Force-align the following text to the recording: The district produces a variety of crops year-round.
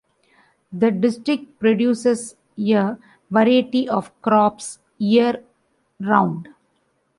The 0.73 0.89
district 0.89 1.59
produces 1.59 2.35
a 2.57 2.97
variety 3.29 3.87
of 3.87 4.19
crops 4.23 4.79
year-round. 4.97 6.47